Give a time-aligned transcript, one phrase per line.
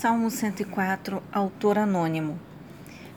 [0.00, 2.40] Salmo 104, autor anônimo.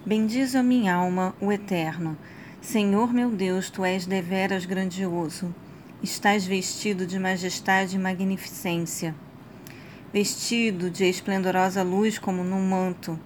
[0.05, 2.17] Bendize a minha alma, o Eterno.
[2.59, 5.55] Senhor meu Deus, tu és deveras grandioso.
[6.03, 9.15] Estás vestido de majestade e magnificência.
[10.11, 13.17] Vestido de esplendorosa luz como num manto.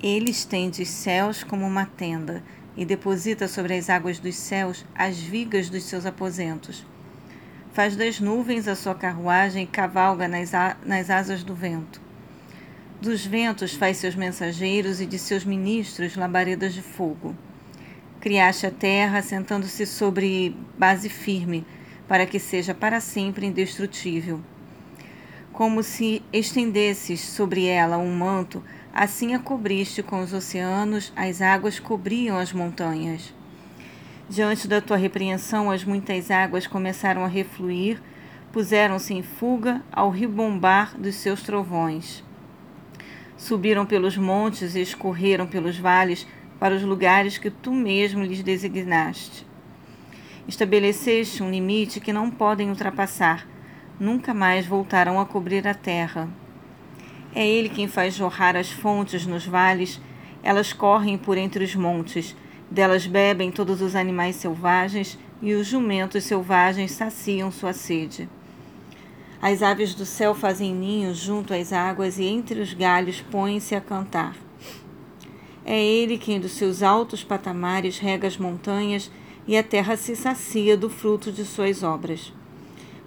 [0.00, 2.44] Ele estende os céus como uma tenda
[2.76, 6.86] e deposita sobre as águas dos céus as vigas dos seus aposentos.
[7.72, 10.52] Faz das nuvens a sua carruagem e cavalga nas,
[10.86, 12.06] nas asas do vento
[13.00, 17.36] dos ventos faz seus mensageiros e de seus ministros labaredas de fogo.
[18.20, 21.64] Criaste a terra, sentando-se sobre base firme,
[22.08, 24.40] para que seja para sempre indestrutível.
[25.52, 28.62] Como se estendesses sobre ela um manto,
[28.92, 33.32] assim a cobriste com os oceanos, as águas cobriam as montanhas.
[34.28, 38.02] Diante da tua repreensão, as muitas águas começaram a refluir,
[38.52, 42.24] puseram-se em fuga ao ribombar dos seus trovões.
[43.38, 46.26] Subiram pelos montes e escorreram pelos vales
[46.58, 49.46] para os lugares que tu mesmo lhes designaste.
[50.48, 53.46] Estabeleceste um limite que não podem ultrapassar,
[53.98, 56.28] nunca mais voltarão a cobrir a terra.
[57.32, 60.00] É ele quem faz jorrar as fontes nos vales,
[60.42, 62.34] elas correm por entre os montes,
[62.68, 68.28] delas bebem todos os animais selvagens e os jumentos selvagens saciam sua sede.
[69.40, 73.80] As aves do céu fazem ninhos junto às águas e entre os galhos põem-se a
[73.80, 74.36] cantar.
[75.64, 79.08] É ele quem dos seus altos patamares rega as montanhas
[79.46, 82.32] e a terra se sacia do fruto de suas obras.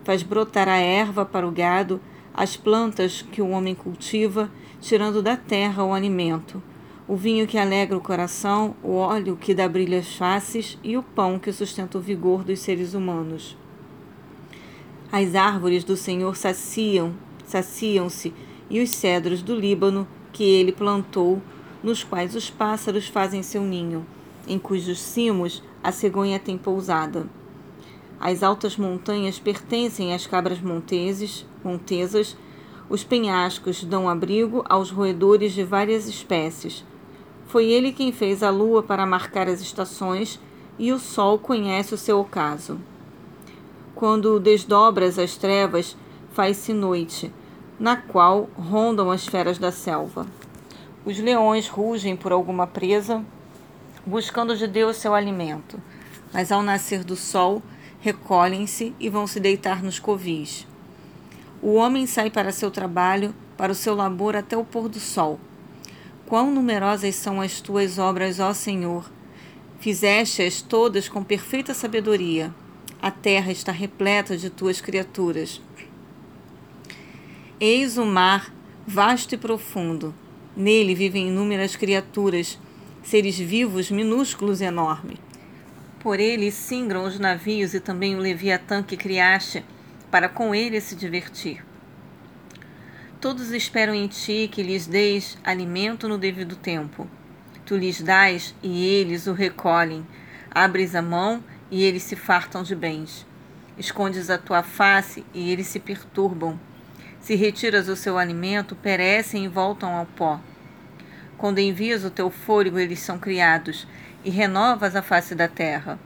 [0.05, 1.99] Faz brotar a erva para o gado,
[2.33, 6.63] as plantas que o homem cultiva, tirando da terra o alimento,
[7.09, 11.03] o vinho que alegra o coração, o óleo que dá brilho às faces e o
[11.03, 13.57] pão que sustenta o vigor dos seres humanos.
[15.13, 17.13] As árvores do Senhor saciam,
[17.45, 18.33] saciam-se,
[18.69, 21.41] e os cedros do Líbano que ele plantou,
[21.83, 24.05] nos quais os pássaros fazem seu ninho,
[24.47, 27.27] em cujos cimos a cegonha tem pousada.
[28.21, 32.37] As altas montanhas pertencem às cabras monteses, montesas,
[32.89, 36.85] os penhascos dão abrigo aos roedores de várias espécies.
[37.47, 40.39] Foi ele quem fez a lua para marcar as estações,
[40.79, 42.79] e o sol conhece o seu ocaso.
[43.95, 45.95] Quando desdobras as trevas,
[46.33, 47.31] faz-se noite,
[47.79, 50.25] na qual rondam as feras da selva.
[51.05, 53.23] Os leões rugem por alguma presa,
[54.05, 55.81] buscando de Deus seu alimento.
[56.33, 57.61] Mas ao nascer do sol,
[57.99, 60.67] recolhem-se e vão se deitar nos covis.
[61.61, 65.39] O homem sai para seu trabalho, para o seu labor até o pôr do sol.
[66.25, 69.09] Quão numerosas são as tuas obras, ó Senhor!
[69.79, 72.53] Fizeste-as todas com perfeita sabedoria.
[73.01, 75.59] A terra está repleta de tuas criaturas.
[77.59, 78.53] Eis o mar,
[78.85, 80.13] vasto e profundo.
[80.55, 82.59] Nele vivem inúmeras criaturas,
[83.01, 85.17] seres vivos, minúsculos e enormes.
[85.99, 89.65] Por ele singram os navios e também o Leviatã que criaste,
[90.11, 91.65] para com ele se divertir.
[93.19, 97.07] Todos esperam em ti que lhes deis alimento no devido tempo.
[97.65, 100.05] Tu lhes dás e eles o recolhem.
[100.51, 103.25] Abres a mão e eles se fartam de bens.
[103.77, 106.59] Escondes a tua face e eles se perturbam.
[107.21, 110.39] Se retiras o seu alimento, perecem e voltam ao pó.
[111.37, 113.87] Quando envias o teu fôlego, eles são criados,
[114.23, 115.97] e renovas a face da terra.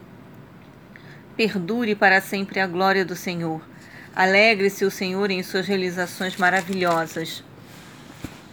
[1.35, 3.61] Perdure para sempre a glória do Senhor.
[4.15, 7.43] Alegre-se o Senhor em suas realizações maravilhosas.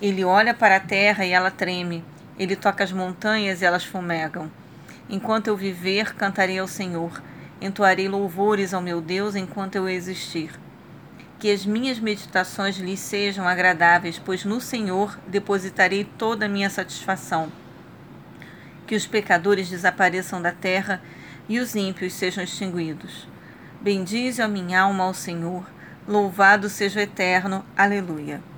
[0.01, 2.05] Ele olha para a terra e ela treme.
[2.37, 4.51] Ele toca as montanhas e elas fumegam.
[5.13, 7.23] Enquanto eu viver, cantarei ao Senhor,
[7.61, 10.59] entoarei louvores ao meu Deus enquanto eu existir.
[11.39, 17.53] Que as minhas meditações lhe sejam agradáveis, pois no Senhor depositarei toda a minha satisfação.
[18.87, 21.03] Que os pecadores desapareçam da terra
[21.47, 23.29] e os ímpios sejam extinguidos.
[23.83, 25.67] Bendize a minha alma ao Senhor,
[26.09, 27.63] louvado seja o eterno.
[27.77, 28.52] Aleluia.